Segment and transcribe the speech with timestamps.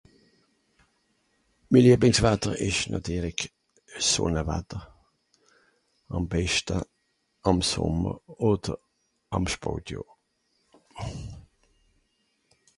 [1.71, 3.37] min lieblings watter esch nàtirlig
[3.97, 4.81] a sonne watter
[6.15, 6.77] àm beschte
[7.49, 8.15] àm sommer
[8.49, 8.75] oder
[9.35, 10.09] àm spòtjohr